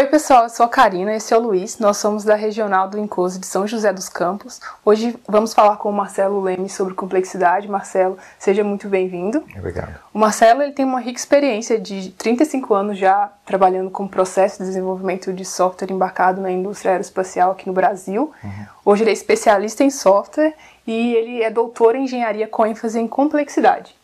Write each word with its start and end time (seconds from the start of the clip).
Oi 0.00 0.06
pessoal, 0.06 0.44
eu 0.44 0.48
sou 0.48 0.64
a 0.64 0.68
Karina, 0.68 1.14
esse 1.14 1.34
é 1.34 1.36
o 1.36 1.40
Luiz, 1.40 1.78
nós 1.78 1.98
somos 1.98 2.24
da 2.24 2.34
Regional 2.34 2.88
do 2.88 2.98
Incose 2.98 3.38
de 3.38 3.46
São 3.46 3.66
José 3.66 3.92
dos 3.92 4.08
Campos. 4.08 4.58
Hoje 4.82 5.14
vamos 5.28 5.52
falar 5.52 5.76
com 5.76 5.90
o 5.90 5.92
Marcelo 5.92 6.40
Leme 6.40 6.70
sobre 6.70 6.94
complexidade. 6.94 7.68
Marcelo, 7.68 8.16
seja 8.38 8.64
muito 8.64 8.88
bem-vindo. 8.88 9.44
Obrigado. 9.58 10.00
O 10.14 10.18
Marcelo 10.18 10.62
ele 10.62 10.72
tem 10.72 10.86
uma 10.86 11.00
rica 11.00 11.18
experiência 11.18 11.78
de 11.78 12.12
35 12.12 12.72
anos 12.72 12.96
já 12.96 13.30
trabalhando 13.44 13.90
com 13.90 14.08
processo 14.08 14.60
de 14.60 14.68
desenvolvimento 14.70 15.34
de 15.34 15.44
software 15.44 15.92
embarcado 15.92 16.40
na 16.40 16.50
indústria 16.50 16.92
aeroespacial 16.92 17.50
aqui 17.50 17.66
no 17.66 17.74
Brasil. 17.74 18.32
Uhum. 18.42 18.66
Hoje 18.86 19.02
ele 19.02 19.10
é 19.10 19.12
especialista 19.12 19.84
em 19.84 19.90
software 19.90 20.54
e 20.86 21.14
ele 21.14 21.42
é 21.42 21.50
doutor 21.50 21.94
em 21.94 22.04
engenharia 22.04 22.48
com 22.48 22.64
ênfase 22.64 22.98
em 22.98 23.06
complexidade. 23.06 23.94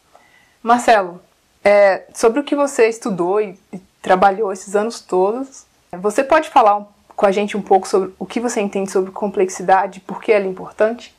Marcelo, 0.63 1.23
é, 1.65 2.05
sobre 2.13 2.39
o 2.39 2.45
que 2.45 2.55
você 2.55 2.87
estudou 2.87 3.41
e, 3.41 3.59
e 3.73 3.81
trabalhou 4.03 4.53
esses 4.53 4.77
anos 4.77 5.01
todos, 5.01 5.66
você 6.01 6.23
pode 6.23 6.49
falar 6.49 6.87
com 7.15 7.27
a 7.27 7.33
gente 7.33 7.57
um 7.57 7.63
pouco 7.63 7.89
sobre 7.89 8.13
o 8.19 8.27
que 8.27 8.41
você 8.41 8.61
entende 8.61 8.91
sobre 8.91 9.11
complexidade, 9.11 10.01
por 10.01 10.21
que 10.21 10.31
ela 10.31 10.45
é 10.45 10.49
importante? 10.49 11.15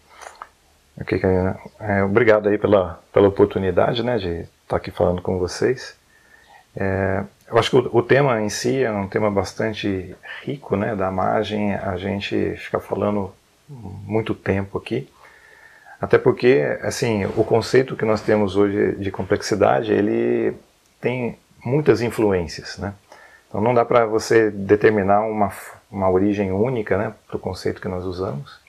Ok, 0.99 1.19
Karina. 1.19 1.59
É, 1.79 2.03
obrigado 2.03 2.49
aí 2.49 2.57
pela, 2.57 2.99
pela 3.13 3.27
oportunidade 3.27 4.03
né, 4.03 4.17
de 4.17 4.47
estar 4.63 4.77
aqui 4.77 4.91
falando 4.91 5.21
com 5.21 5.37
vocês. 5.37 5.95
É, 6.75 7.23
eu 7.47 7.57
acho 7.57 7.69
que 7.69 7.75
o, 7.77 7.97
o, 7.97 8.03
tema 8.03 8.41
em 8.41 8.49
si 8.49 8.83
é 8.83 8.91
um 8.91 9.07
tema 9.07 9.31
bastante 9.31 10.15
rico, 10.43 10.75
né, 10.75 10.95
da 10.95 11.11
margem 11.11 11.73
a 11.73 11.97
gente 11.97 12.55
ficar 12.57 12.79
falando 12.79 13.33
muito 13.69 14.33
tempo 14.33 14.77
aqui. 14.77 15.09
Até 15.99 16.17
porque, 16.17 16.77
assim, 16.83 17.25
o 17.25 17.43
conceito 17.43 17.95
que 17.95 18.05
nós 18.05 18.21
temos 18.21 18.55
hoje 18.55 18.95
de 18.97 19.09
complexidade, 19.09 19.91
ele 19.91 20.55
tem 21.01 21.37
muitas 21.63 22.01
influências, 22.01 22.77
né? 22.77 22.93
Então 23.47 23.61
não 23.61 23.73
dá 23.73 23.85
para 23.85 24.05
você 24.05 24.51
determinar 24.51 25.21
uma, 25.21 25.51
uma 25.89 26.09
origem 26.09 26.51
única 26.51 26.97
né, 26.97 27.13
para 27.27 27.37
o 27.37 27.39
conceito 27.39 27.81
que 27.81 27.87
nós 27.87 28.03
usamos. 28.03 28.59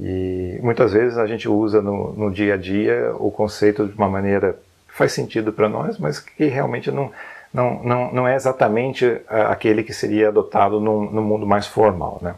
E 0.00 0.58
muitas 0.62 0.92
vezes 0.92 1.18
a 1.18 1.26
gente 1.26 1.48
usa 1.48 1.82
no, 1.82 2.12
no 2.14 2.30
dia 2.30 2.54
a 2.54 2.56
dia 2.56 3.14
o 3.18 3.30
conceito 3.30 3.86
de 3.86 3.94
uma 3.94 4.08
maneira 4.08 4.54
que 4.88 4.94
faz 4.94 5.12
sentido 5.12 5.52
para 5.52 5.68
nós, 5.68 5.98
mas 5.98 6.18
que 6.18 6.46
realmente 6.46 6.90
não, 6.90 7.12
não, 7.52 7.82
não, 7.82 8.12
não 8.12 8.28
é 8.28 8.34
exatamente 8.34 9.20
aquele 9.28 9.82
que 9.82 9.92
seria 9.92 10.28
adotado 10.28 10.80
no, 10.80 11.10
no 11.10 11.22
mundo 11.22 11.46
mais 11.46 11.66
formal. 11.66 12.18
Né? 12.22 12.34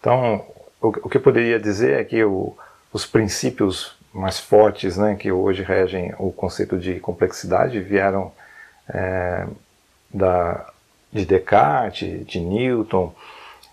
Então, 0.00 0.44
o, 0.80 0.88
o 0.88 1.08
que 1.08 1.16
eu 1.16 1.22
poderia 1.22 1.60
dizer 1.60 2.00
é 2.00 2.04
que 2.04 2.24
o, 2.24 2.56
os 2.92 3.06
princípios 3.06 3.96
mais 4.12 4.40
fortes 4.40 4.96
né, 4.96 5.14
que 5.14 5.30
hoje 5.30 5.62
regem 5.62 6.12
o 6.18 6.32
conceito 6.32 6.76
de 6.76 6.98
complexidade 6.98 7.78
vieram 7.78 8.32
é, 8.92 9.46
da, 10.12 10.66
de 11.12 11.24
Descartes, 11.24 12.26
de 12.26 12.40
Newton, 12.40 13.14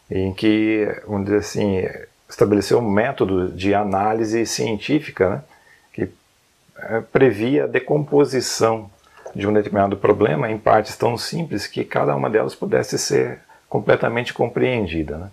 em 0.09 0.33
que, 0.33 0.87
vamos 1.05 1.25
dizer 1.25 1.39
assim, 1.39 1.85
estabeleceu 2.29 2.79
um 2.79 2.89
método 2.89 3.49
de 3.49 3.73
análise 3.73 4.45
científica 4.45 5.29
né, 5.29 5.43
que 5.93 6.09
é, 6.77 7.01
previa 7.01 7.65
a 7.65 7.67
decomposição 7.67 8.89
de 9.35 9.47
um 9.47 9.53
determinado 9.53 9.97
problema 9.97 10.49
em 10.49 10.57
partes 10.57 10.95
tão 10.97 11.17
simples 11.17 11.67
que 11.67 11.83
cada 11.83 12.15
uma 12.15 12.29
delas 12.29 12.55
pudesse 12.55 12.97
ser 12.97 13.39
completamente 13.69 14.33
compreendida. 14.33 15.17
Né. 15.17 15.29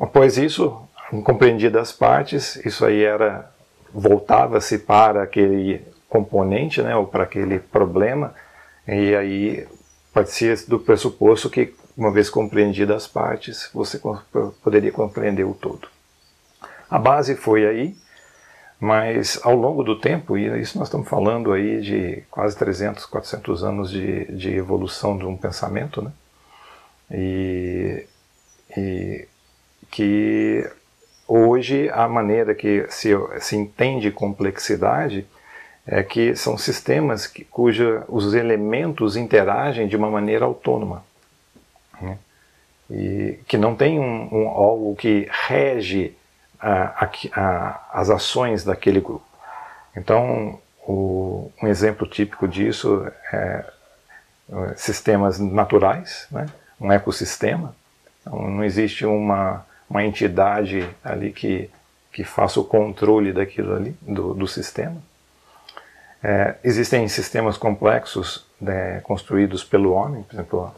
Após 0.00 0.38
isso, 0.38 0.88
compreendidas 1.24 1.82
as 1.82 1.92
partes, 1.92 2.56
isso 2.64 2.84
aí 2.84 3.02
era 3.02 3.50
voltava-se 3.92 4.78
para 4.78 5.22
aquele 5.22 5.80
componente, 6.08 6.82
né, 6.82 6.96
ou 6.96 7.06
para 7.06 7.22
aquele 7.22 7.60
problema, 7.60 8.34
e 8.86 9.14
aí 9.14 9.68
partia 10.14 10.54
do 10.68 10.78
pressuposto 10.78 11.50
que, 11.50 11.74
uma 11.96 12.12
vez 12.12 12.30
compreendidas 12.30 12.96
as 12.96 13.06
partes, 13.08 13.68
você 13.74 14.00
poderia 14.62 14.92
compreender 14.92 15.44
o 15.44 15.52
todo. 15.52 15.88
A 16.88 16.98
base 16.98 17.34
foi 17.34 17.66
aí, 17.66 17.96
mas 18.78 19.40
ao 19.42 19.56
longo 19.56 19.82
do 19.82 19.98
tempo, 19.98 20.38
e 20.38 20.60
isso 20.60 20.78
nós 20.78 20.86
estamos 20.86 21.08
falando 21.08 21.52
aí 21.52 21.80
de 21.80 22.22
quase 22.30 22.56
300, 22.56 23.04
400 23.06 23.64
anos 23.64 23.90
de, 23.90 24.24
de 24.26 24.54
evolução 24.54 25.18
de 25.18 25.24
um 25.24 25.36
pensamento, 25.36 26.00
né? 26.00 26.12
E, 27.10 28.06
e 28.76 29.28
que 29.90 30.70
hoje 31.26 31.90
a 31.90 32.08
maneira 32.08 32.54
que 32.54 32.86
se, 32.88 33.10
se 33.40 33.56
entende 33.56 34.10
complexidade 34.10 35.26
é 35.86 36.02
que 36.02 36.34
são 36.34 36.56
sistemas 36.56 37.26
que, 37.26 37.44
cuja 37.44 38.04
os 38.08 38.34
elementos 38.34 39.16
interagem 39.16 39.86
de 39.86 39.96
uma 39.96 40.10
maneira 40.10 40.44
autônoma. 40.44 41.04
Né? 42.00 42.18
E 42.90 43.38
que 43.46 43.58
não 43.58 43.74
tem 43.74 43.98
um, 43.98 44.28
um, 44.32 44.48
algo 44.48 44.96
que 44.96 45.28
rege 45.30 46.16
a, 46.58 47.08
a, 47.34 47.80
as 47.92 48.10
ações 48.10 48.64
daquele 48.64 49.00
grupo. 49.00 49.26
Então, 49.96 50.58
o, 50.86 51.52
um 51.62 51.66
exemplo 51.66 52.06
típico 52.06 52.48
disso 52.48 53.06
é, 53.32 53.64
é 54.50 54.74
sistemas 54.76 55.38
naturais, 55.38 56.26
né? 56.30 56.46
um 56.80 56.90
ecossistema. 56.90 57.76
Então, 58.20 58.48
não 58.48 58.64
existe 58.64 59.04
uma, 59.04 59.66
uma 59.88 60.02
entidade 60.02 60.88
ali 61.04 61.30
que, 61.30 61.70
que 62.10 62.24
faça 62.24 62.58
o 62.58 62.64
controle 62.64 63.34
daquilo 63.34 63.74
ali, 63.76 63.94
do, 64.00 64.32
do 64.32 64.46
sistema 64.46 65.00
é, 66.24 66.54
existem 66.64 67.06
sistemas 67.06 67.58
complexos 67.58 68.46
né, 68.58 69.00
construídos 69.02 69.62
pelo 69.62 69.92
homem, 69.92 70.22
por 70.22 70.34
exemplo, 70.34 70.74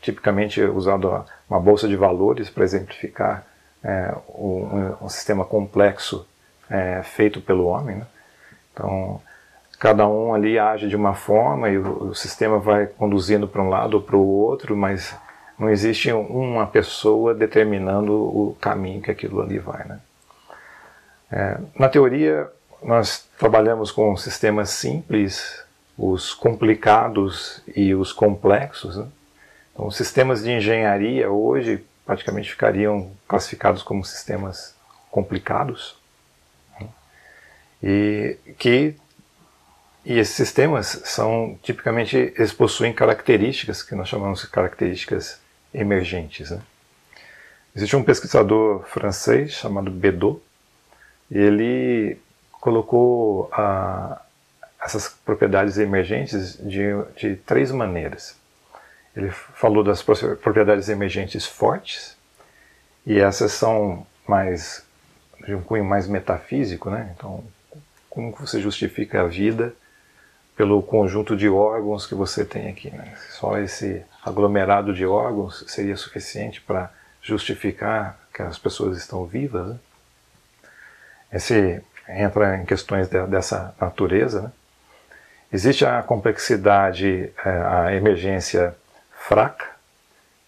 tipicamente 0.00 0.62
usado 0.62 1.24
uma 1.48 1.60
bolsa 1.60 1.86
de 1.86 1.94
valores 1.94 2.48
para 2.48 2.64
exemplificar 2.64 3.46
é, 3.84 4.14
um, 4.34 4.94
um, 5.02 5.08
sistema 5.10 5.44
complexo 5.44 6.26
é, 6.70 7.02
feito 7.02 7.40
pelo 7.40 7.66
homem. 7.66 7.96
Né? 7.96 8.06
Então, 8.72 9.20
cada 9.78 10.08
um 10.08 10.34
ali 10.34 10.58
age 10.58 10.88
de 10.88 10.96
uma 10.96 11.14
forma 11.14 11.68
e 11.68 11.76
o, 11.76 12.04
o 12.04 12.14
sistema 12.14 12.58
vai 12.58 12.86
conduzindo 12.86 13.46
para 13.46 13.62
um 13.62 13.68
lado 13.68 13.94
ou 13.98 14.02
para 14.02 14.16
o 14.16 14.26
outro, 14.26 14.74
mas 14.74 15.14
não 15.58 15.68
existe 15.68 16.10
uma 16.10 16.66
pessoa 16.66 17.34
determinando 17.34 18.12
o 18.12 18.56
caminho 18.58 19.02
que 19.02 19.10
aquilo 19.10 19.42
ali 19.42 19.58
vai. 19.58 19.84
Né? 19.84 20.00
É, 21.30 21.58
na 21.78 21.88
teoria, 21.88 22.50
nós 22.86 23.28
trabalhamos 23.36 23.90
com 23.90 24.16
sistemas 24.16 24.70
simples, 24.70 25.60
os 25.98 26.32
complicados 26.32 27.60
e 27.74 27.92
os 27.92 28.12
complexos. 28.12 28.96
Né? 28.96 29.08
Então, 29.74 29.90
sistemas 29.90 30.44
de 30.44 30.52
engenharia 30.52 31.28
hoje 31.28 31.84
praticamente 32.04 32.48
ficariam 32.48 33.10
classificados 33.26 33.82
como 33.82 34.04
sistemas 34.04 34.72
complicados. 35.10 35.96
Né? 36.80 36.88
E 37.82 38.36
que 38.56 38.94
e 40.04 40.20
esses 40.20 40.36
sistemas 40.36 41.00
são 41.04 41.58
tipicamente 41.64 42.16
eles 42.16 42.52
possuem 42.52 42.92
características 42.92 43.82
que 43.82 43.96
nós 43.96 44.08
chamamos 44.08 44.42
de 44.42 44.46
características 44.46 45.40
emergentes. 45.74 46.52
Né? 46.52 46.60
Existe 47.74 47.96
um 47.96 48.04
pesquisador 48.04 48.84
francês 48.86 49.50
chamado 49.50 49.90
Bedot. 49.90 50.40
Ele 51.28 52.16
colocou 52.66 53.48
ah, 53.52 54.20
essas 54.82 55.08
propriedades 55.08 55.78
emergentes 55.78 56.58
de, 56.58 56.82
de 57.16 57.36
três 57.36 57.70
maneiras. 57.70 58.36
Ele 59.14 59.30
falou 59.30 59.84
das 59.84 60.02
propriedades 60.02 60.88
emergentes 60.88 61.46
fortes, 61.46 62.16
e 63.06 63.20
essas 63.20 63.52
são 63.52 64.04
mais 64.26 64.84
de 65.46 65.54
um 65.54 65.62
cunho 65.62 65.84
mais 65.84 66.08
metafísico, 66.08 66.90
né? 66.90 67.14
Então, 67.14 67.44
como 68.10 68.32
você 68.32 68.60
justifica 68.60 69.22
a 69.22 69.28
vida 69.28 69.72
pelo 70.56 70.82
conjunto 70.82 71.36
de 71.36 71.48
órgãos 71.48 72.04
que 72.04 72.16
você 72.16 72.44
tem 72.44 72.68
aqui? 72.68 72.90
Né? 72.90 73.16
Só 73.30 73.58
esse 73.58 74.02
aglomerado 74.24 74.92
de 74.92 75.06
órgãos 75.06 75.64
seria 75.68 75.96
suficiente 75.96 76.60
para 76.60 76.90
justificar 77.22 78.18
que 78.34 78.42
as 78.42 78.58
pessoas 78.58 78.98
estão 78.98 79.24
vivas? 79.24 79.68
Né? 79.68 79.78
Esse 81.32 81.80
entra 82.08 82.56
em 82.56 82.64
questões 82.64 83.08
de, 83.08 83.26
dessa 83.26 83.74
natureza. 83.80 84.42
Né? 84.42 84.52
Existe 85.52 85.84
a 85.84 86.02
complexidade, 86.02 87.32
é, 87.44 87.48
a 87.48 87.94
emergência 87.94 88.74
fraca, 89.18 89.66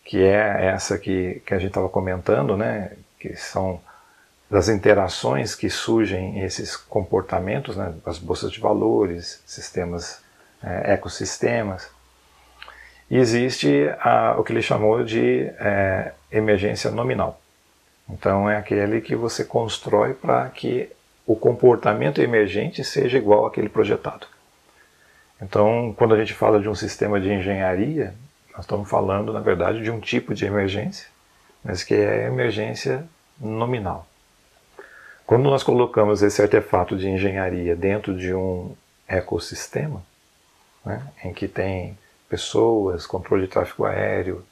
que 0.05 0.23
é 0.23 0.67
essa 0.67 0.99
que, 0.99 1.43
que 1.47 1.55
a 1.55 1.59
gente 1.59 1.71
estava 1.71 1.89
comentando, 1.89 2.57
né? 2.57 2.93
que 3.19 3.37
são 3.37 3.81
das 4.51 4.69
interações 4.69 5.55
que 5.55 5.69
surgem 5.69 6.41
esses 6.43 6.77
comportamentos, 6.77 7.77
né? 7.77 7.95
as 8.07 8.19
bolsas 8.19 8.51
de 8.51 8.61
valores, 8.61 9.43
sistemas, 9.47 10.23
é, 10.63 10.95
ecossistemas. 10.95 11.91
E 13.11 13.17
existe 13.17 13.91
a, 14.01 14.37
o 14.39 14.45
que 14.45 14.53
ele 14.53 14.63
chamou 14.63 15.03
de 15.03 15.51
é, 15.59 16.13
emergência 16.31 16.91
nominal. 16.91 17.41
Então 18.09 18.49
é 18.49 18.57
aquele 18.57 19.01
que 19.01 19.15
você 19.15 19.45
constrói 19.45 20.15
para 20.15 20.49
que 20.49 20.91
o 21.29 21.37
comportamento 21.37 22.23
emergente 22.23 22.83
seja 22.83 23.19
igual 23.19 23.45
àquele 23.45 23.69
projetado. 23.69 24.27
Então, 25.43 25.95
quando 25.95 26.15
a 26.15 26.19
gente 26.19 26.33
fala 26.33 26.59
de 26.59 26.71
um 26.71 26.75
sistema 26.75 27.21
de 27.21 27.31
engenharia, 27.31 28.15
Nós 28.59 28.65
estamos 28.65 28.91
falando, 28.91 29.33
na 29.33 29.39
verdade, 29.39 29.81
de 29.85 29.89
um 29.89 30.01
tipo 30.01 30.35
de 30.35 30.45
emergência, 30.45 31.07
mas 31.63 31.85
que 31.85 31.95
é 31.95 32.27
emergência 32.27 33.07
nominal. 33.41 34.05
Quando 35.25 35.45
nós 35.45 35.63
colocamos 35.63 36.23
esse 36.23 36.43
artefato 36.43 36.97
de 36.97 37.09
engenharia 37.09 37.77
dentro 37.77 38.17
de 38.17 38.35
um 38.35 38.75
ecossistema, 39.07 40.03
né, 40.85 41.07
em 41.23 41.33
que 41.33 41.47
tem 41.47 41.97
pessoas, 42.29 43.07
controle 43.07 43.45
de 43.45 43.49
tráfego 43.49 43.85
aéreo, 43.85 44.45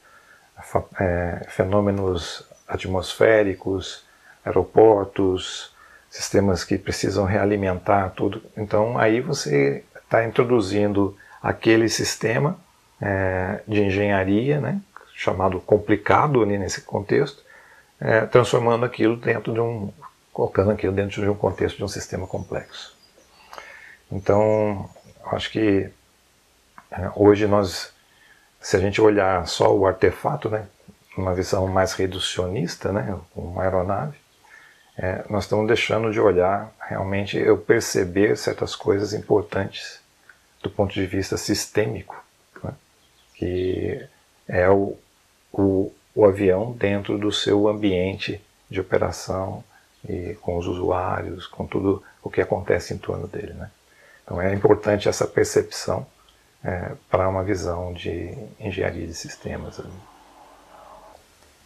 é, 1.01 1.45
fenômenos 1.49 2.45
atmosféricos, 2.69 4.05
aeroportos, 4.45 5.75
sistemas 6.17 6.65
que 6.65 6.79
precisam 6.79 7.25
realimentar 7.25 8.11
tudo. 8.13 8.43
Então 8.57 8.99
aí 8.99 9.21
você 9.21 9.85
está 9.95 10.25
introduzindo 10.25 11.17
aquele 11.43 11.89
sistema 11.89 12.59
é, 13.01 13.61
de 13.69 13.83
engenharia, 13.83 14.61
né, 14.61 14.81
chamado 15.15 15.61
complicado 15.61 16.43
ali 16.43 16.57
nesse 16.57 16.81
contexto, 16.81 17.43
é, 18.01 18.23
transformando 18.23 18.85
aquilo 18.85 19.17
dentro 19.17 19.53
de 19.53 19.61
um, 19.61 19.93
colocando 20.33 20.71
aquilo 20.71 20.93
dentro 20.93 21.21
de 21.21 21.29
um 21.29 21.35
contexto 21.35 21.77
de 21.77 21.85
um 21.85 21.89
sistema 21.89 22.27
complexo. 22.27 22.97
Então, 24.11 24.89
acho 25.27 25.51
que 25.51 25.91
é, 26.91 27.11
hoje 27.15 27.47
nós, 27.47 27.93
se 28.61 28.77
a 28.77 28.81
gente 28.81 29.01
olhar 29.01 29.47
só 29.47 29.75
o 29.75 29.87
artefato, 29.87 30.49
né, 30.49 30.67
uma 31.17 31.35
visão 31.35 31.67
mais 31.67 31.93
reducionista, 31.93 32.91
né, 32.91 33.19
uma 33.35 33.63
aeronave, 33.63 34.17
é, 34.99 35.25
nós 35.29 35.45
estamos 35.45 35.67
deixando 35.67 36.11
de 36.11 36.19
olhar 36.19 36.73
realmente 36.81 37.37
eu 37.37 37.59
perceber 37.59 38.37
certas 38.37 38.75
coisas 38.75 39.13
importantes 39.13 40.01
do 40.63 40.71
ponto 40.71 40.95
de 40.95 41.07
vista 41.07 41.37
sistêmico, 41.37 42.25
né, 42.63 42.73
que 43.35 44.09
é 44.49 44.69
o, 44.71 44.97
o, 45.53 45.93
o 46.15 46.25
avião 46.25 46.73
dentro 46.73 47.19
do 47.19 47.31
seu 47.31 47.69
ambiente 47.69 48.41
de 48.71 48.81
operação 48.81 49.63
e 50.09 50.35
com 50.41 50.57
os 50.57 50.67
usuários, 50.67 51.47
com 51.47 51.67
tudo 51.67 52.03
o 52.23 52.31
que 52.31 52.41
acontece 52.41 52.95
em 52.95 52.99
torno 52.99 53.27
dele. 53.27 53.53
Né? 53.53 53.71
Então 54.25 54.41
é 54.41 54.55
importante 54.55 55.09
essa 55.09 55.27
percepção 55.27 56.07
é, 56.65 56.93
para 57.11 57.29
uma 57.29 57.45
visão 57.45 57.93
de 57.93 58.35
engenharia 58.59 59.07
de 59.07 59.15
sistemas. 59.15 59.79
Né? 59.79 59.91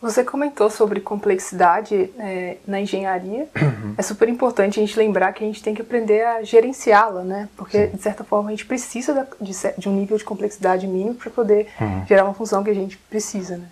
Você 0.00 0.24
comentou 0.24 0.70
sobre 0.70 0.98
complexidade 1.00 2.10
é, 2.18 2.56
na 2.66 2.80
engenharia. 2.80 3.46
Uhum. 3.54 3.94
É 3.98 4.02
super 4.02 4.28
importante 4.30 4.80
a 4.80 4.82
gente 4.82 4.98
lembrar 4.98 5.32
que 5.34 5.44
a 5.44 5.46
gente 5.46 5.62
tem 5.62 5.74
que 5.74 5.82
aprender 5.82 6.24
a 6.24 6.42
gerenciá-la, 6.42 7.22
né? 7.22 7.48
Porque, 7.54 7.86
Sim. 7.86 7.96
de 7.96 8.02
certa 8.02 8.24
forma, 8.24 8.48
a 8.48 8.52
gente 8.52 8.64
precisa 8.64 9.28
de, 9.38 9.52
de, 9.76 9.88
um 9.88 9.92
nível 9.92 10.16
de 10.16 10.24
complexidade 10.24 10.86
mínimo 10.86 11.16
para 11.16 11.30
poder 11.30 11.68
uhum. 11.78 12.06
gerar 12.06 12.24
uma 12.24 12.32
função 12.32 12.64
que 12.64 12.70
a 12.70 12.74
gente 12.74 12.96
precisa, 12.96 13.58
né? 13.58 13.66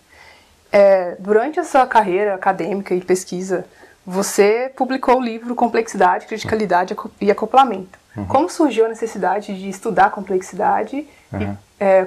É, 0.70 1.16
durante 1.18 1.58
a 1.58 1.64
sua 1.64 1.86
carreira 1.86 2.34
acadêmica 2.34 2.94
e 2.94 3.00
pesquisa, 3.00 3.64
você 4.04 4.70
publicou 4.76 5.16
o 5.16 5.22
livro 5.22 5.54
Complexidade, 5.54 6.26
Criticalidade 6.26 6.94
e 7.22 7.30
Acoplamento. 7.30 7.98
Uhum. 8.14 8.26
Como 8.26 8.50
surgiu 8.50 8.84
a 8.84 8.88
necessidade 8.88 9.58
de 9.58 9.68
estudar 9.68 10.10
complexidade 10.10 10.96
e 10.96 11.08
uhum. 11.32 11.56
é, 11.80 12.06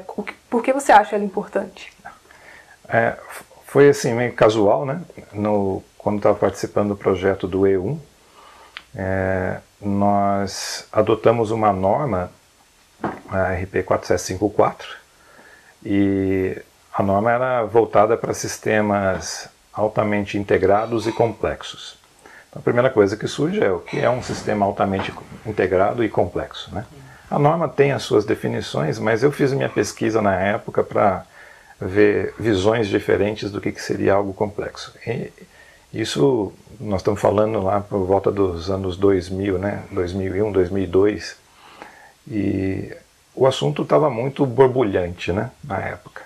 por 0.49 0.61
que 0.61 0.71
você 0.71 0.91
acha 0.91 1.15
ela 1.15 1.25
importante? 1.25 1.91
É, 2.87 3.17
foi 3.71 3.87
assim, 3.87 4.13
meio 4.13 4.33
casual, 4.33 4.85
né? 4.85 5.01
No, 5.31 5.81
quando 5.97 6.17
estava 6.17 6.37
participando 6.37 6.89
do 6.89 6.95
projeto 6.97 7.47
do 7.47 7.61
E1, 7.61 7.97
é, 8.93 9.59
nós 9.79 10.85
adotamos 10.91 11.51
uma 11.51 11.71
norma, 11.71 12.29
a 13.29 13.53
RP 13.53 13.81
4754, 13.85 14.89
e 15.85 16.61
a 16.93 17.01
norma 17.01 17.31
era 17.31 17.63
voltada 17.63 18.17
para 18.17 18.33
sistemas 18.33 19.47
altamente 19.71 20.37
integrados 20.37 21.07
e 21.07 21.13
complexos. 21.13 21.97
Então, 22.49 22.59
a 22.59 22.63
primeira 22.63 22.89
coisa 22.89 23.15
que 23.15 23.25
surge 23.25 23.63
é 23.63 23.71
o 23.71 23.79
que 23.79 24.01
é 24.01 24.09
um 24.09 24.21
sistema 24.21 24.65
altamente 24.65 25.13
integrado 25.45 26.03
e 26.03 26.09
complexo. 26.09 26.75
Né? 26.75 26.83
A 27.29 27.39
norma 27.39 27.69
tem 27.69 27.93
as 27.93 28.03
suas 28.03 28.25
definições, 28.25 28.99
mas 28.99 29.23
eu 29.23 29.31
fiz 29.31 29.53
minha 29.53 29.69
pesquisa 29.69 30.21
na 30.21 30.35
época 30.35 30.83
para 30.83 31.23
ver 31.81 32.35
visões 32.39 32.87
diferentes 32.87 33.49
do 33.49 33.59
que, 33.59 33.71
que 33.71 33.81
seria 33.81 34.13
algo 34.13 34.33
complexo. 34.33 34.93
E 35.05 35.31
isso 35.91 36.53
nós 36.79 37.01
estamos 37.01 37.19
falando 37.19 37.61
lá 37.63 37.81
por 37.81 38.05
volta 38.05 38.31
dos 38.31 38.69
anos 38.69 38.95
2000, 38.95 39.57
né? 39.57 39.83
2001, 39.91 40.51
2002, 40.51 41.35
e 42.29 42.95
o 43.35 43.47
assunto 43.47 43.81
estava 43.81 44.09
muito 44.09 44.45
borbulhante 44.45 45.33
né? 45.33 45.49
na 45.63 45.79
época. 45.79 46.21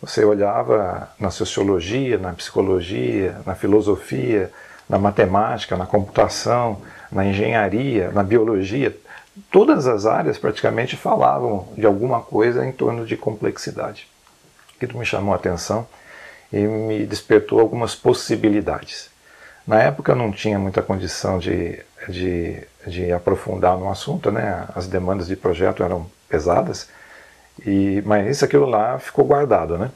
Você 0.00 0.24
olhava 0.24 1.10
na 1.18 1.30
sociologia, 1.30 2.16
na 2.16 2.32
psicologia, 2.32 3.36
na 3.44 3.54
filosofia, 3.54 4.50
na 4.88 4.98
matemática, 4.98 5.76
na 5.76 5.86
computação, 5.86 6.80
na 7.10 7.26
engenharia, 7.26 8.10
na 8.12 8.22
biologia, 8.22 8.96
todas 9.50 9.86
as 9.86 10.06
áreas 10.06 10.38
praticamente 10.38 10.96
falavam 10.96 11.68
de 11.76 11.84
alguma 11.84 12.20
coisa 12.20 12.64
em 12.64 12.72
torno 12.72 13.04
de 13.04 13.16
complexidade 13.16 14.08
aquilo 14.80 14.98
me 14.98 15.04
chamou 15.04 15.34
a 15.34 15.36
atenção 15.36 15.86
e 16.50 16.58
me 16.58 17.04
despertou 17.04 17.60
algumas 17.60 17.94
possibilidades. 17.94 19.10
Na 19.66 19.80
época 19.82 20.12
eu 20.12 20.16
não 20.16 20.32
tinha 20.32 20.58
muita 20.58 20.80
condição 20.80 21.38
de, 21.38 21.78
de, 22.08 22.66
de 22.86 23.12
aprofundar 23.12 23.76
no 23.76 23.90
assunto, 23.90 24.30
né? 24.30 24.66
as 24.74 24.86
demandas 24.86 25.28
de 25.28 25.36
projeto 25.36 25.82
eram 25.82 26.06
pesadas, 26.28 26.88
e, 27.64 28.02
mas 28.06 28.26
isso 28.26 28.44
aquilo 28.44 28.64
lá 28.64 28.98
ficou 28.98 29.24
guardado. 29.24 29.76
Né? 29.76 29.90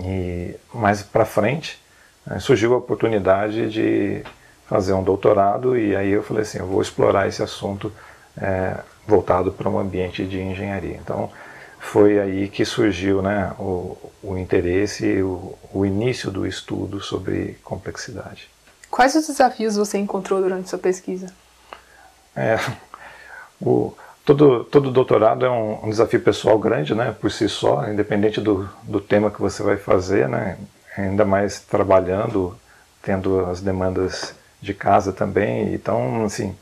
E 0.00 0.56
mais 0.72 1.02
para 1.02 1.24
frente 1.24 1.80
né, 2.26 2.40
surgiu 2.40 2.74
a 2.74 2.78
oportunidade 2.78 3.70
de 3.70 4.24
fazer 4.66 4.92
um 4.92 5.04
doutorado 5.04 5.78
e 5.78 5.94
aí 5.94 6.10
eu 6.10 6.22
falei 6.22 6.42
assim, 6.42 6.58
eu 6.58 6.66
vou 6.66 6.82
explorar 6.82 7.28
esse 7.28 7.42
assunto 7.42 7.92
é, 8.36 8.78
voltado 9.06 9.52
para 9.52 9.68
um 9.68 9.78
ambiente 9.78 10.24
de 10.24 10.40
engenharia. 10.40 10.96
Então 10.96 11.30
foi 11.84 12.18
aí 12.18 12.48
que 12.48 12.64
surgiu 12.64 13.22
né, 13.22 13.52
o, 13.58 13.96
o 14.22 14.38
interesse 14.38 15.06
e 15.06 15.22
o, 15.22 15.54
o 15.72 15.84
início 15.84 16.30
do 16.30 16.46
estudo 16.46 17.00
sobre 17.00 17.58
complexidade. 17.62 18.48
Quais 18.90 19.14
os 19.14 19.26
desafios 19.26 19.76
você 19.76 19.98
encontrou 19.98 20.40
durante 20.40 20.68
sua 20.68 20.78
pesquisa? 20.78 21.32
É, 22.34 22.58
o, 23.60 23.94
todo, 24.24 24.64
todo 24.64 24.90
doutorado 24.90 25.44
é 25.44 25.50
um, 25.50 25.84
um, 25.84 25.90
desafio 25.90 26.20
pessoal 26.20 26.58
grande, 26.58 26.94
né, 26.94 27.14
por 27.20 27.30
si 27.30 27.48
só, 27.48 27.88
independente 27.88 28.40
do, 28.40 28.68
do 28.82 29.00
tema 29.00 29.30
que 29.30 29.40
você 29.40 29.62
vai 29.62 29.76
fazer, 29.76 30.28
né, 30.28 30.58
ainda 30.96 31.24
mais 31.24 31.60
trabalhando, 31.60 32.58
tendo 33.02 33.44
as 33.46 33.60
demandas 33.60 34.34
de 34.60 34.72
casa 34.72 35.12
também. 35.12 35.74
Então, 35.74 36.24
assim, 36.24 36.56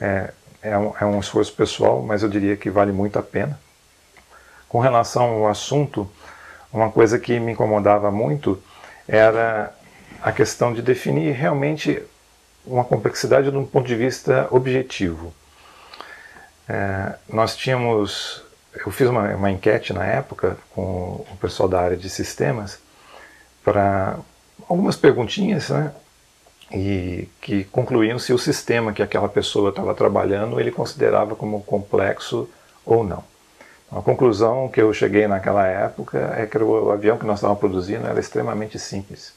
é, 0.00 0.30
é, 0.60 0.76
um, 0.76 0.92
é 1.00 1.04
um 1.06 1.20
esforço 1.20 1.54
pessoal, 1.54 2.02
mas 2.02 2.22
eu 2.22 2.28
diria 2.28 2.56
que 2.56 2.68
vale 2.68 2.92
muito 2.92 3.18
a 3.18 3.22
pena. 3.22 3.58
Com 4.74 4.80
relação 4.80 5.22
ao 5.22 5.46
assunto, 5.46 6.10
uma 6.72 6.90
coisa 6.90 7.16
que 7.16 7.38
me 7.38 7.52
incomodava 7.52 8.10
muito 8.10 8.60
era 9.06 9.72
a 10.20 10.32
questão 10.32 10.74
de 10.74 10.82
definir 10.82 11.30
realmente 11.30 12.02
uma 12.66 12.82
complexidade 12.82 13.52
de 13.52 13.56
um 13.56 13.64
ponto 13.64 13.86
de 13.86 13.94
vista 13.94 14.48
objetivo. 14.50 15.32
É, 16.68 17.14
nós 17.28 17.54
tínhamos, 17.56 18.42
eu 18.84 18.90
fiz 18.90 19.08
uma, 19.08 19.36
uma, 19.36 19.48
enquete 19.48 19.92
na 19.92 20.04
época 20.04 20.56
com 20.74 21.24
o 21.30 21.36
pessoal 21.40 21.68
da 21.68 21.80
área 21.80 21.96
de 21.96 22.10
sistemas 22.10 22.80
para 23.62 24.18
algumas 24.68 24.96
perguntinhas, 24.96 25.68
né, 25.68 25.92
e 26.72 27.28
que 27.40 27.62
concluíam 27.62 28.18
se 28.18 28.32
o 28.32 28.38
sistema 28.40 28.92
que 28.92 29.04
aquela 29.04 29.28
pessoa 29.28 29.70
estava 29.70 29.94
trabalhando 29.94 30.58
ele 30.58 30.72
considerava 30.72 31.36
como 31.36 31.62
complexo 31.62 32.50
ou 32.84 33.04
não. 33.04 33.33
A 33.94 34.02
conclusão 34.02 34.68
que 34.68 34.82
eu 34.82 34.92
cheguei 34.92 35.28
naquela 35.28 35.64
época 35.64 36.34
é 36.36 36.46
que 36.46 36.58
o 36.58 36.90
avião 36.90 37.16
que 37.16 37.24
nós 37.24 37.36
estávamos 37.38 37.60
produzindo 37.60 38.04
era 38.08 38.18
extremamente 38.18 38.76
simples. 38.76 39.32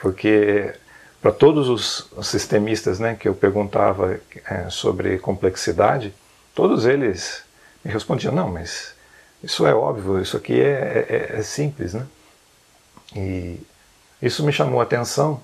Porque 0.00 0.72
para 1.20 1.32
todos 1.32 1.68
os 1.68 2.08
sistemistas 2.24 3.00
né, 3.00 3.16
que 3.18 3.28
eu 3.28 3.34
perguntava 3.34 4.20
é, 4.48 4.70
sobre 4.70 5.18
complexidade, 5.18 6.14
todos 6.54 6.86
eles 6.86 7.42
me 7.84 7.90
respondiam, 7.90 8.32
não, 8.32 8.48
mas 8.48 8.94
isso 9.42 9.66
é 9.66 9.74
óbvio, 9.74 10.20
isso 10.20 10.36
aqui 10.36 10.60
é, 10.60 11.32
é, 11.34 11.38
é 11.38 11.42
simples. 11.42 11.92
Né? 11.92 12.06
E 13.16 13.60
isso 14.20 14.44
me 14.44 14.52
chamou 14.52 14.78
a 14.78 14.84
atenção, 14.84 15.40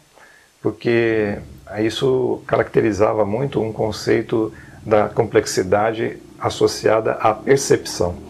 porque 0.62 1.38
isso 1.80 2.40
caracterizava 2.46 3.24
muito 3.24 3.60
um 3.60 3.72
conceito 3.72 4.54
da 4.86 5.08
complexidade 5.08 6.22
associada 6.38 7.14
à 7.14 7.34
percepção. 7.34 8.27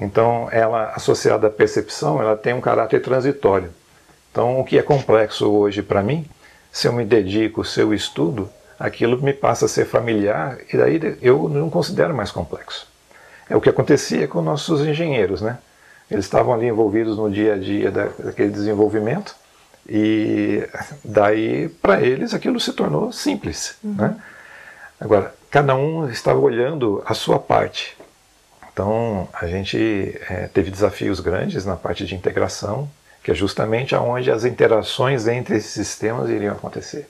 Então, 0.00 0.48
ela 0.50 0.92
associada 0.94 1.46
à 1.46 1.50
percepção, 1.50 2.20
ela 2.20 2.36
tem 2.36 2.52
um 2.52 2.60
caráter 2.60 3.00
transitório. 3.00 3.70
Então, 4.30 4.60
o 4.60 4.64
que 4.64 4.78
é 4.78 4.82
complexo 4.82 5.50
hoje 5.50 5.82
para 5.82 6.02
mim, 6.02 6.26
se 6.70 6.86
eu 6.86 6.92
me 6.92 7.04
dedico, 7.04 7.64
se 7.64 7.80
eu 7.80 7.94
estudo, 7.94 8.50
aquilo 8.78 9.20
me 9.22 9.32
passa 9.32 9.64
a 9.64 9.68
ser 9.68 9.86
familiar 9.86 10.58
e 10.72 10.76
daí 10.76 11.18
eu 11.22 11.48
não 11.48 11.70
considero 11.70 12.14
mais 12.14 12.30
complexo. 12.30 12.86
É 13.48 13.56
o 13.56 13.60
que 13.60 13.70
acontecia 13.70 14.28
com 14.28 14.42
nossos 14.42 14.82
engenheiros, 14.82 15.40
né? 15.40 15.58
eles 16.10 16.24
estavam 16.24 16.54
ali 16.54 16.66
envolvidos 16.66 17.16
no 17.16 17.30
dia 17.30 17.54
a 17.54 17.58
dia 17.58 17.90
da, 17.90 18.08
daquele 18.18 18.50
desenvolvimento 18.50 19.34
e 19.88 20.66
daí 21.04 21.68
para 21.68 22.00
eles 22.00 22.34
aquilo 22.34 22.60
se 22.60 22.72
tornou 22.72 23.12
simples. 23.12 23.76
Uhum. 23.82 23.94
Né? 23.94 24.16
Agora, 25.00 25.34
cada 25.50 25.74
um 25.74 26.08
estava 26.08 26.38
olhando 26.38 27.02
a 27.04 27.14
sua 27.14 27.38
parte. 27.38 27.96
Então 28.76 29.26
a 29.32 29.46
gente 29.46 30.20
é, 30.28 30.48
teve 30.48 30.70
desafios 30.70 31.18
grandes 31.18 31.64
na 31.64 31.76
parte 31.76 32.04
de 32.04 32.14
integração, 32.14 32.90
que 33.24 33.30
é 33.30 33.34
justamente 33.34 33.94
aonde 33.94 34.30
as 34.30 34.44
interações 34.44 35.26
entre 35.26 35.56
esses 35.56 35.70
sistemas 35.70 36.28
iriam 36.28 36.54
acontecer. 36.54 37.08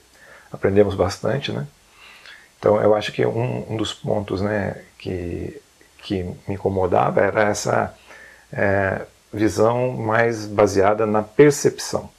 Aprendemos 0.49 0.95
bastante, 0.95 1.51
né? 1.51 1.67
Então 2.57 2.81
eu 2.81 2.95
acho 2.95 3.11
que 3.11 3.25
um, 3.25 3.65
um 3.69 3.75
dos 3.75 3.93
pontos, 3.93 4.39
né, 4.41 4.81
que 4.97 5.61
que 6.03 6.23
me 6.47 6.55
incomodava 6.55 7.19
era 7.19 7.49
essa 7.49 7.93
é, 8.53 9.01
visão 9.33 9.91
mais 9.91 10.45
baseada 10.45 11.05
na 11.05 11.21
percepção. 11.21 12.09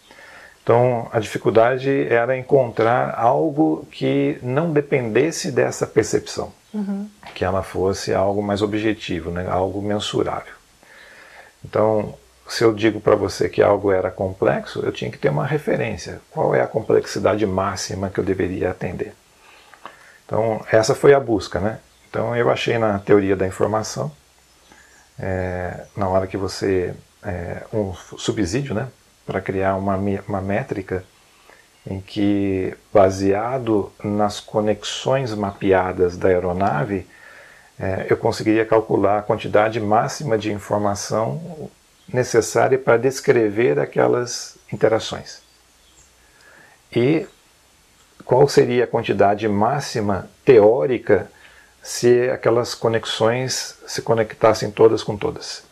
Então, 0.68 1.08
a 1.10 1.18
dificuldade 1.18 2.06
era 2.10 2.37
encontrar 2.37 3.18
algo 3.18 3.88
que 3.90 4.38
não 4.42 4.70
dependesse 4.70 5.50
dessa 5.50 5.87
percepção, 5.87 6.52
uhum. 6.75 7.08
que 7.34 7.42
ela 7.42 7.62
fosse 7.62 8.12
algo 8.12 8.42
mais 8.42 8.60
objetivo, 8.60 9.30
né? 9.30 9.46
algo 9.48 9.80
mensurável. 9.80 10.52
Então, 11.64 12.14
se 12.46 12.62
eu 12.62 12.75
digo 12.75 13.00
para 13.00 13.16
você 13.16 13.48
que 13.48 13.62
algo 13.62 13.90
era 13.90 14.10
complexo, 14.10 14.80
eu 14.84 14.92
tinha 14.92 15.10
que 15.10 15.16
ter 15.16 15.30
uma 15.30 15.46
referência. 15.46 16.20
Qual 16.30 16.54
é 16.54 16.60
a 16.60 16.66
complexidade 16.66 17.46
máxima 17.46 18.10
que 18.10 18.20
eu 18.20 18.25
deveria 18.25 18.70
atender? 18.70 19.14
Então, 20.26 20.62
essa 20.70 20.94
foi 20.94 21.14
a 21.14 21.20
busca, 21.20 21.58
né? 21.58 21.78
Então, 22.10 22.37
eu 22.37 22.50
achei 22.50 22.76
na 22.76 22.98
teoria 22.98 23.34
da 23.34 23.46
informação, 23.46 24.12
é, 25.18 25.87
na 25.96 26.06
hora 26.10 26.26
que 26.26 26.37
você. 26.37 26.94
É, 27.22 27.62
um 27.72 27.94
subsídio, 28.18 28.75
né? 28.75 28.88
Para 29.28 29.42
criar 29.42 29.76
uma, 29.76 29.94
uma 30.26 30.40
métrica 30.40 31.04
em 31.87 32.00
que, 32.00 32.75
baseado 32.90 33.92
nas 34.02 34.40
conexões 34.40 35.35
mapeadas 35.35 36.16
da 36.16 36.28
aeronave, 36.28 37.06
é, 37.78 38.06
eu 38.08 38.16
conseguiria 38.16 38.64
calcular 38.64 39.18
a 39.18 39.23
quantidade 39.23 39.78
máxima 39.78 40.38
de 40.38 40.50
informação 40.50 41.70
necessária 42.11 42.78
para 42.78 42.97
descrever 42.97 43.78
aquelas 43.78 44.56
interações. 44.73 45.42
E 46.90 47.26
qual 48.25 48.49
seria 48.49 48.85
a 48.85 48.87
quantidade 48.87 49.47
máxima 49.47 50.30
teórica 50.42 51.30
se 51.82 52.30
aquelas 52.30 52.75
conexões 52.75 53.78
se 53.87 54.00
conectassem 54.00 54.70
todas 54.70 55.02
com 55.02 55.18
todas. 55.18 55.68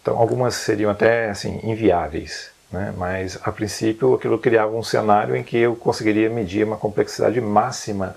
Então, 0.00 0.16
algumas 0.18 0.54
seriam 0.54 0.90
até 0.90 1.30
assim 1.30 1.60
inviáveis, 1.62 2.50
né? 2.72 2.94
mas 2.96 3.38
a 3.42 3.52
princípio 3.52 4.14
aquilo 4.14 4.38
criava 4.38 4.74
um 4.74 4.82
cenário 4.82 5.36
em 5.36 5.42
que 5.42 5.58
eu 5.58 5.76
conseguiria 5.76 6.30
medir 6.30 6.64
uma 6.64 6.76
complexidade 6.76 7.40
máxima 7.40 8.16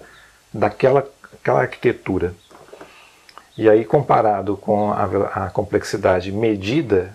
daquela 0.54 1.06
aquela 1.44 1.62
arquitetura. 1.62 2.34
E 3.58 3.70
aí, 3.70 3.84
comparado 3.84 4.56
com 4.56 4.92
a, 4.92 5.46
a 5.46 5.50
complexidade 5.50 6.32
medida 6.32 7.13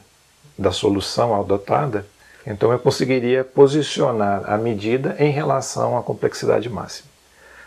da 0.57 0.71
solução 0.71 1.39
adotada, 1.41 2.05
então 2.47 2.71
eu 2.71 2.79
conseguiria 2.79 3.43
posicionar 3.43 4.43
a 4.51 4.57
medida 4.57 5.17
em 5.19 5.31
relação 5.31 5.97
à 5.97 6.03
complexidade 6.03 6.69
máxima. 6.69 7.09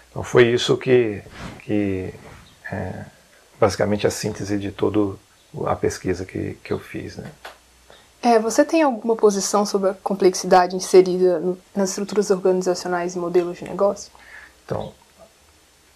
Então 0.10 0.24
foi 0.24 0.48
isso 0.48 0.77
que, 0.77 1.22
que 1.62 2.13
é, 2.72 3.05
basicamente 3.60 4.05
a 4.05 4.12
síntese 4.12 4.58
de 4.58 4.72
todo 4.72 5.20
a 5.65 5.75
pesquisa 5.75 6.25
que, 6.25 6.58
que 6.63 6.72
eu 6.72 6.79
fiz. 6.79 7.17
Né? 7.17 7.29
É, 8.22 8.38
você 8.39 8.63
tem 8.63 8.84
alguma 8.84 9.15
posição 9.15 9.65
sobre 9.65 9.89
a 9.89 9.93
complexidade 9.93 10.75
inserida 10.75 11.39
no, 11.39 11.58
nas 11.75 11.89
estruturas 11.89 12.29
organizacionais 12.29 13.15
e 13.15 13.20
modelos 13.20 13.58
de 13.58 13.65
negócio? 13.65 14.12
Então, 14.65 14.93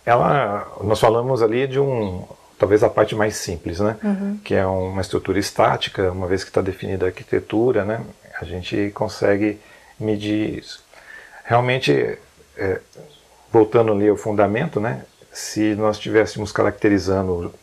ela, 0.05 0.67
nós 0.83 0.99
falamos 0.99 1.41
ali 1.41 1.67
de 1.67 1.79
um, 1.79 2.23
talvez 2.57 2.83
a 2.83 2.89
parte 2.89 3.15
mais 3.15 3.35
simples, 3.35 3.79
né? 3.79 3.97
Uhum. 4.03 4.39
Que 4.43 4.55
é 4.55 4.65
uma 4.65 5.01
estrutura 5.01 5.39
estática, 5.39 6.11
uma 6.11 6.27
vez 6.27 6.43
que 6.43 6.49
está 6.49 6.61
definida 6.61 7.05
a 7.05 7.09
arquitetura, 7.09 7.85
né? 7.85 8.01
A 8.39 8.45
gente 8.45 8.91
consegue 8.93 9.59
medir 9.99 10.59
isso. 10.59 10.83
Realmente, 11.43 12.17
é, 12.57 12.81
voltando 13.51 13.91
ali 13.91 14.09
ao 14.09 14.17
fundamento, 14.17 14.79
né? 14.79 15.05
Se 15.31 15.75
nós 15.75 15.97
estivéssemos 15.97 16.51
caracterizando 16.51 17.53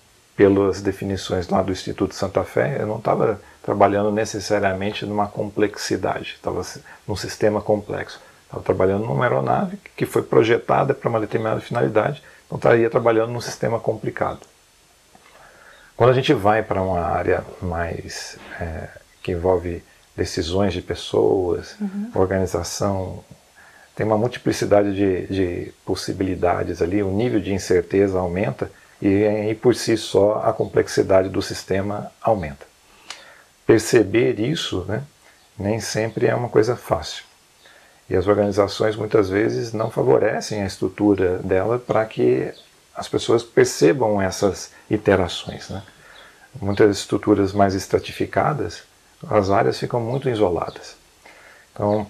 pelas 0.43 0.83
definições 0.83 1.47
lá 1.47 1.63
do 1.63 1.71
Instituto 1.71 2.17
Santa 2.17 2.43
Fé, 2.43 2.79
eu 2.81 2.87
não 2.89 2.97
estava 2.97 3.41
trabalhando 3.63 4.11
necessariamente 4.11 5.07
numa 5.07 5.29
complexidade, 5.29 6.35
estava 6.35 6.67
num 7.07 7.15
sistema 7.15 7.61
complexo. 7.61 8.21
Estava 8.47 8.61
trabalhando 8.61 9.07
numa 9.07 9.25
aeronave 9.25 9.79
que 9.97 10.05
foi 10.05 10.21
projetada 10.21 10.95
para 10.95 11.09
uma 11.09 11.21
determinada 11.21 11.61
finalidade, 11.61 12.21
então 12.45 12.57
estaria 12.57 12.91
trabalhando 12.91 13.31
num 13.31 13.41
sistema 13.41 13.79
complicado. 13.79 14.41
Quando 15.97 16.11
a 16.11 16.13
gente 16.13 16.35
vai 16.35 16.61
para 16.61 16.83
uma 16.83 17.01
área 17.01 17.45
mais 17.61 18.37
é, 18.61 18.89
que 19.23 19.31
envolve 19.31 19.81
decisões 20.17 20.73
de 20.73 20.83
pessoas, 20.83 21.77
uhum. 21.81 22.11
organização, 22.17 23.23
tem 23.95 24.05
uma 24.05 24.19
multiplicidade 24.19 24.93
de, 24.93 25.27
de 25.29 25.73
possibilidades 25.87 26.83
ali, 26.83 27.01
o 27.01 27.13
nível 27.13 27.39
de 27.39 27.55
incerteza 27.55 28.19
aumenta 28.19 28.69
e, 29.03 29.51
e 29.51 29.55
por 29.57 29.75
si 29.75 29.97
só 29.97 30.41
a 30.45 30.53
complexidade 30.53 31.29
do 31.29 31.43
sistema 31.43 32.13
aumenta. 32.23 32.65
Perceber 33.67 34.39
isso 34.39 34.85
né, 34.87 35.03
nem 35.59 35.81
sempre 35.81 36.29
é 36.29 36.35
uma 36.35 36.49
coisa 36.49 36.77
fácil. 36.77 37.25
E 38.09 38.15
as 38.15 38.29
organizações 38.29 38.95
muitas 38.95 39.29
vezes 39.29 39.73
não 39.73 39.91
favorecem 39.91 40.63
a 40.63 40.67
estrutura 40.67 41.39
dela 41.39 41.81
para 41.81 42.05
que 42.07 42.53
as 42.95 43.09
pessoas 43.09 43.43
percebam 43.43 44.23
essas 44.23 44.71
iterações. 44.89 45.69
Né? 45.69 45.83
Muitas 46.61 46.99
estruturas 46.99 47.53
mais 47.53 47.75
estratificadas, 47.75 48.85
as 49.29 49.51
áreas 49.51 49.79
ficam 49.79 50.01
muito 50.01 50.29
isoladas. 50.29 50.95
Então, 51.73 52.07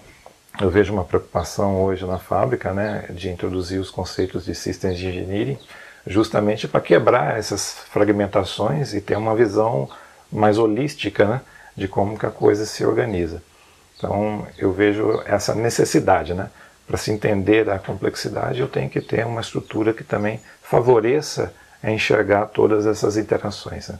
eu 0.61 0.69
vejo 0.69 0.93
uma 0.93 1.05
preocupação 1.05 1.81
hoje 1.81 2.05
na 2.05 2.19
fábrica 2.19 2.73
né, 2.73 3.05
de 3.09 3.29
introduzir 3.29 3.79
os 3.79 3.89
conceitos 3.89 4.45
de 4.45 4.53
Systems 4.53 4.99
Engineering 4.99 5.57
justamente 6.05 6.67
para 6.67 6.81
quebrar 6.81 7.37
essas 7.37 7.73
fragmentações 7.91 8.93
e 8.93 9.01
ter 9.01 9.17
uma 9.17 9.35
visão 9.35 9.89
mais 10.31 10.57
holística 10.57 11.25
né, 11.25 11.41
de 11.75 11.87
como 11.87 12.17
que 12.17 12.25
a 12.25 12.31
coisa 12.31 12.65
se 12.65 12.85
organiza. 12.85 13.41
Então 13.97 14.45
eu 14.57 14.71
vejo 14.71 15.21
essa 15.25 15.55
necessidade, 15.55 16.33
né? 16.33 16.49
Para 16.85 16.97
se 16.97 17.11
entender 17.11 17.69
a 17.69 17.79
complexidade, 17.79 18.59
eu 18.59 18.67
tenho 18.67 18.89
que 18.89 18.99
ter 18.99 19.25
uma 19.25 19.39
estrutura 19.39 19.93
que 19.93 20.03
também 20.03 20.41
favoreça 20.61 21.53
a 21.81 21.89
enxergar 21.89 22.47
todas 22.47 22.85
essas 22.85 23.15
interações. 23.15 23.87
Né? 23.87 23.97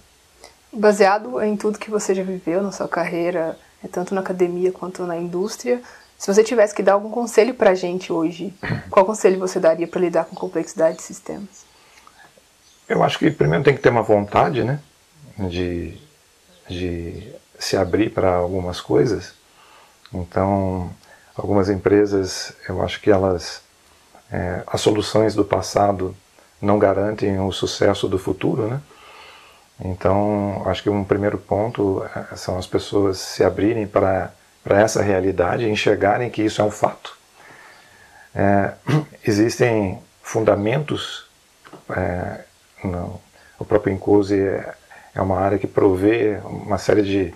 Baseado 0.71 1.41
em 1.41 1.55
tudo 1.55 1.79
que 1.79 1.89
você 1.89 2.13
já 2.13 2.23
viveu 2.23 2.61
na 2.61 2.73
sua 2.73 2.89
carreira, 2.89 3.57
é 3.81 3.87
tanto 3.87 4.13
na 4.13 4.19
academia 4.19 4.71
quanto 4.71 5.05
na 5.05 5.15
indústria, 5.15 5.81
se 6.17 6.33
você 6.33 6.43
tivesse 6.43 6.73
que 6.73 6.83
dar 6.83 6.93
algum 6.93 7.09
conselho 7.09 7.53
para 7.53 7.71
a 7.71 7.75
gente 7.75 8.11
hoje, 8.11 8.53
qual 8.89 9.05
conselho 9.05 9.39
você 9.39 9.59
daria 9.59 9.87
para 9.87 10.01
lidar 10.01 10.25
com 10.25 10.35
complexidade 10.35 10.97
de 10.97 11.03
sistemas? 11.03 11.62
Eu 12.87 13.03
acho 13.03 13.17
que 13.17 13.31
primeiro 13.31 13.63
tem 13.63 13.75
que 13.75 13.81
ter 13.81 13.89
uma 13.89 14.01
vontade, 14.01 14.63
né, 14.63 14.79
de, 15.37 15.97
de 16.69 17.33
se 17.57 17.77
abrir 17.77 18.09
para 18.09 18.33
algumas 18.35 18.81
coisas. 18.81 19.33
Então, 20.13 20.91
algumas 21.35 21.69
empresas, 21.69 22.53
eu 22.67 22.83
acho 22.83 22.99
que 23.01 23.09
elas, 23.09 23.61
é, 24.31 24.63
as 24.67 24.81
soluções 24.81 25.33
do 25.33 25.45
passado 25.45 26.15
não 26.61 26.77
garantem 26.77 27.39
o 27.39 27.51
sucesso 27.51 28.07
do 28.07 28.19
futuro, 28.19 28.67
né? 28.67 28.81
Então, 29.83 30.61
acho 30.65 30.83
que 30.83 30.89
um 30.89 31.03
primeiro 31.03 31.37
ponto 31.37 32.05
é, 32.15 32.35
são 32.35 32.57
as 32.57 32.67
pessoas 32.67 33.17
se 33.17 33.43
abrirem 33.43 33.87
para, 33.87 34.31
essa 34.65 35.01
realidade 35.01 35.69
enxergarem 35.69 36.29
que 36.29 36.43
isso 36.43 36.61
é 36.61 36.63
um 36.63 36.71
fato. 36.71 37.17
É, 38.35 38.73
existem 39.25 39.99
fundamentos 40.21 41.25
é, 41.89 42.41
não. 42.87 43.19
O 43.59 43.65
próprio 43.65 43.93
Incuse 43.93 44.39
é, 44.39 44.73
é 45.15 45.21
uma 45.21 45.39
área 45.39 45.57
que 45.57 45.67
provê 45.67 46.39
uma 46.45 46.77
série 46.77 47.03
de, 47.03 47.33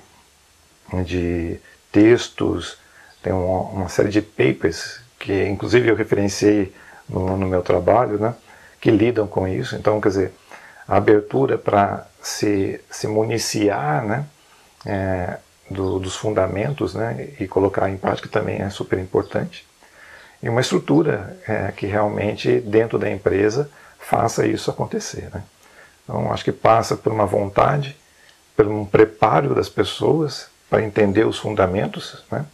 de 1.06 1.60
textos, 1.92 2.78
tem 3.22 3.34
uma, 3.34 3.62
uma 3.62 3.90
série 3.90 4.10
de 4.10 4.22
papers 4.22 5.02
que 5.20 5.46
inclusive 5.46 5.90
eu 5.90 5.96
referenciei 5.96 6.74
no, 7.10 7.38
no, 7.38 7.48
meu 7.48 7.62
trabalho, 7.62 8.20
né, 8.20 8.36
que 8.80 8.92
lidam 8.92 9.28
com 9.28 9.48
isso. 9.48 9.76
Então, 9.76 10.00
quer 10.00 10.10
dizer, 10.10 10.34
a 10.88 10.98
abertura 10.98 11.58
para 11.58 12.08
se, 12.22 12.80
se 12.90 13.08
municiar 13.08 14.06
né, 14.06 14.26
é, 14.86 15.38
do, 15.70 16.00
dos 16.00 16.16
fundamentos 16.16 16.94
né, 16.94 17.30
e 17.40 17.48
colocar 17.48 17.90
em 17.90 17.98
prática 17.98 18.30
também 18.30 18.62
é 18.62 18.70
super 18.70 19.00
importante. 19.00 19.66
E 20.42 20.50
uma 20.50 20.62
estrutura 20.62 21.38
é, 21.48 21.72
que 21.72 21.88
realmente, 21.88 22.60
dentro 22.60 23.00
da 23.00 23.10
empresa, 23.10 23.70
faça 24.08 24.48
isso 24.48 24.72
acontecer. 24.72 25.30
Né? 25.34 25.44
Então, 26.04 26.32
acho 26.32 26.44
que 26.44 26.52
passa 26.52 26.96
por 26.96 27.12
uma 27.12 27.26
vontade, 27.26 27.98
por 28.56 28.66
um 28.66 28.86
preparo 28.86 29.54
das 29.54 29.68
pessoas 29.68 30.48
para 30.70 30.82
entender 30.82 31.26
os 31.26 31.38
fundamentos, 31.38 32.24
né? 32.32 32.46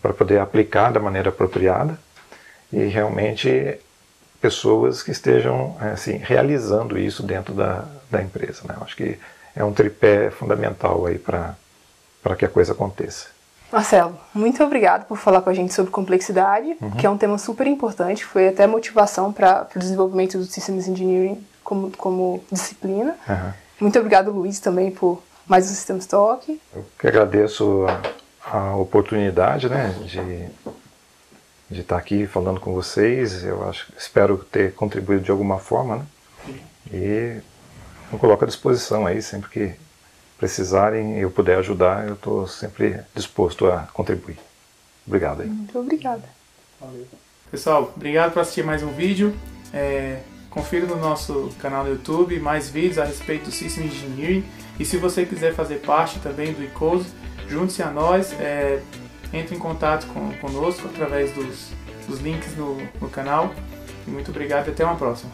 para 0.00 0.12
poder 0.12 0.38
aplicar 0.38 0.92
da 0.92 1.00
maneira 1.00 1.30
apropriada 1.30 1.98
e 2.72 2.84
realmente 2.84 3.78
pessoas 4.40 5.02
que 5.02 5.10
estejam 5.10 5.76
assim 5.80 6.16
realizando 6.16 6.98
isso 6.98 7.22
dentro 7.22 7.54
da, 7.54 7.86
da 8.10 8.22
empresa. 8.22 8.62
Né? 8.64 8.76
Acho 8.80 8.96
que 8.96 9.18
é 9.56 9.64
um 9.64 9.72
tripé 9.72 10.30
fundamental 10.30 11.06
aí 11.06 11.18
para 11.18 11.56
que 12.38 12.44
a 12.44 12.48
coisa 12.48 12.72
aconteça. 12.72 13.28
Marcelo, 13.72 14.18
muito 14.34 14.62
obrigado 14.62 15.06
por 15.06 15.16
falar 15.16 15.40
com 15.40 15.48
a 15.48 15.54
gente 15.54 15.72
sobre 15.72 15.90
complexidade, 15.90 16.76
uhum. 16.80 16.90
que 16.90 17.06
é 17.06 17.10
um 17.10 17.16
tema 17.16 17.38
super 17.38 17.66
importante, 17.66 18.22
foi 18.22 18.48
até 18.48 18.66
motivação 18.66 19.32
para 19.32 19.66
o 19.74 19.78
desenvolvimento 19.78 20.36
do 20.36 20.44
Systems 20.44 20.86
Engineering 20.86 21.42
como, 21.64 21.90
como 21.96 22.44
disciplina. 22.52 23.16
Uhum. 23.26 23.52
Muito 23.80 23.98
obrigado, 23.98 24.30
Luiz, 24.30 24.60
também 24.60 24.90
por 24.90 25.22
mais 25.46 25.64
um 25.64 25.74
Systems 25.74 26.06
Talk. 26.06 26.60
Eu 26.74 26.84
que 26.98 27.06
agradeço 27.06 27.86
a, 28.44 28.58
a 28.58 28.76
oportunidade 28.76 29.68
né, 29.68 29.94
de, 30.04 31.74
de 31.74 31.80
estar 31.80 31.96
aqui 31.96 32.26
falando 32.26 32.60
com 32.60 32.74
vocês. 32.74 33.42
Eu 33.42 33.68
acho, 33.68 33.92
espero 33.96 34.38
ter 34.38 34.74
contribuído 34.74 35.24
de 35.24 35.30
alguma 35.30 35.58
forma. 35.58 35.96
Né? 35.96 36.04
E 36.92 37.40
me 38.12 38.18
coloco 38.18 38.44
à 38.44 38.46
disposição 38.46 39.06
aí 39.06 39.22
sempre 39.22 39.50
que 39.50 39.74
precisarem 40.42 41.18
e 41.18 41.20
eu 41.20 41.30
puder 41.30 41.58
ajudar, 41.58 42.08
eu 42.08 42.14
estou 42.14 42.48
sempre 42.48 42.98
disposto 43.14 43.66
a 43.66 43.86
contribuir. 43.92 44.36
Obrigado 45.06 45.42
aí. 45.42 45.48
Muito 45.48 45.78
obrigada. 45.78 46.24
Valeu. 46.80 47.06
Pessoal, 47.48 47.92
obrigado 47.94 48.32
por 48.32 48.40
assistir 48.40 48.64
mais 48.64 48.82
um 48.82 48.92
vídeo. 48.92 49.32
É, 49.72 50.18
confira 50.50 50.84
no 50.84 50.96
nosso 50.96 51.48
canal 51.60 51.84
no 51.84 51.90
YouTube 51.90 52.40
mais 52.40 52.68
vídeos 52.68 52.98
a 52.98 53.04
respeito 53.04 53.44
do 53.44 53.52
System 53.52 53.86
Engineering. 53.86 54.44
E 54.80 54.84
se 54.84 54.96
você 54.96 55.24
quiser 55.24 55.54
fazer 55.54 55.76
parte 55.76 56.18
também 56.18 56.52
do 56.52 56.64
ICOS, 56.64 57.06
junte-se 57.48 57.80
a 57.80 57.90
nós, 57.92 58.32
é, 58.40 58.82
entre 59.32 59.54
em 59.54 59.60
contato 59.60 60.08
com, 60.08 60.32
conosco 60.38 60.88
através 60.88 61.30
dos, 61.30 61.68
dos 62.08 62.18
links 62.18 62.56
no, 62.56 62.78
no 63.00 63.08
canal. 63.08 63.54
E 64.08 64.10
muito 64.10 64.32
obrigado 64.32 64.66
e 64.66 64.70
até 64.72 64.84
uma 64.84 64.96
próxima. 64.96 65.30